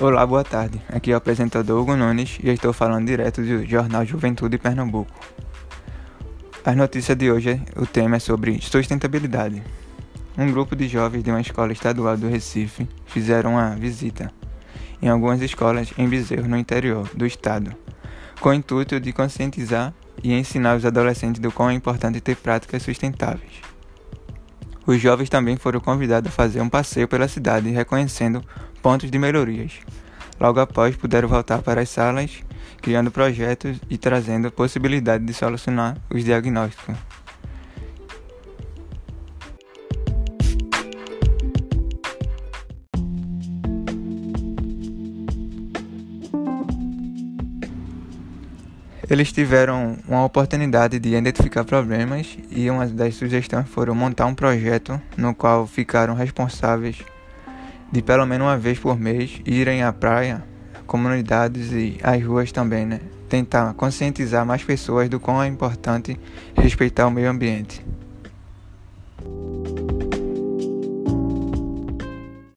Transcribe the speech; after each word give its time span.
Olá, 0.00 0.26
boa 0.26 0.42
tarde. 0.42 0.80
Aqui 0.88 1.10
é 1.10 1.14
o 1.14 1.18
apresentador 1.18 1.78
Hugo 1.78 1.94
Nunes 1.94 2.38
e 2.42 2.48
estou 2.48 2.72
falando 2.72 3.06
direto 3.06 3.42
do 3.42 3.66
Jornal 3.66 4.02
Juventude 4.06 4.56
Pernambuco. 4.56 5.12
As 6.64 6.74
notícias 6.74 7.18
de 7.18 7.30
hoje, 7.30 7.60
o 7.76 7.84
tema 7.84 8.16
é 8.16 8.18
sobre 8.18 8.58
sustentabilidade. 8.62 9.62
Um 10.38 10.50
grupo 10.50 10.74
de 10.74 10.88
jovens 10.88 11.22
de 11.22 11.30
uma 11.30 11.42
escola 11.42 11.70
estadual 11.74 12.16
do 12.16 12.30
Recife 12.30 12.88
fizeram 13.04 13.56
uma 13.56 13.76
visita 13.76 14.32
em 15.02 15.08
algumas 15.10 15.42
escolas 15.42 15.92
em 15.98 16.08
Bezerro, 16.08 16.48
no 16.48 16.56
interior 16.56 17.06
do 17.12 17.26
estado, 17.26 17.70
com 18.40 18.48
o 18.48 18.54
intuito 18.54 18.98
de 18.98 19.12
conscientizar 19.12 19.92
e 20.24 20.32
ensinar 20.32 20.78
os 20.78 20.86
adolescentes 20.86 21.42
do 21.42 21.52
quão 21.52 21.68
é 21.68 21.74
importante 21.74 22.22
ter 22.22 22.36
práticas 22.36 22.82
sustentáveis. 22.82 23.60
Os 24.86 24.98
jovens 24.98 25.28
também 25.28 25.58
foram 25.58 25.78
convidados 25.78 26.32
a 26.32 26.34
fazer 26.34 26.62
um 26.62 26.70
passeio 26.70 27.06
pela 27.06 27.28
cidade 27.28 27.68
reconhecendo 27.68 28.42
pontos 28.82 29.10
de 29.10 29.18
melhorias. 29.18 29.72
Logo 30.38 30.58
após, 30.60 30.96
puderam 30.96 31.28
voltar 31.28 31.60
para 31.62 31.82
as 31.82 31.88
salas, 31.90 32.42
criando 32.80 33.10
projetos 33.10 33.78
e 33.90 33.98
trazendo 33.98 34.48
a 34.48 34.50
possibilidade 34.50 35.24
de 35.24 35.34
solucionar 35.34 35.96
os 36.10 36.24
diagnósticos. 36.24 36.96
Eles 49.10 49.32
tiveram 49.32 49.98
uma 50.06 50.24
oportunidade 50.24 51.00
de 51.00 51.16
identificar 51.16 51.64
problemas 51.64 52.38
e 52.48 52.70
uma 52.70 52.86
das 52.86 53.16
sugestões 53.16 53.68
foram 53.68 53.92
montar 53.92 54.26
um 54.26 54.34
projeto 54.36 55.02
no 55.16 55.34
qual 55.34 55.66
ficaram 55.66 56.14
responsáveis 56.14 57.04
de 57.90 58.02
pelo 58.02 58.26
menos 58.26 58.46
uma 58.46 58.56
vez 58.56 58.78
por 58.78 58.98
mês 58.98 59.40
irem 59.44 59.82
à 59.82 59.92
praia, 59.92 60.44
comunidades 60.86 61.72
e 61.72 61.98
às 62.02 62.22
ruas 62.24 62.52
também, 62.52 62.86
né? 62.86 63.00
Tentar 63.28 63.74
conscientizar 63.74 64.44
mais 64.44 64.62
pessoas 64.64 65.08
do 65.08 65.20
quão 65.20 65.42
é 65.42 65.46
importante 65.46 66.18
respeitar 66.54 67.06
o 67.06 67.10
meio 67.10 67.30
ambiente. 67.30 67.84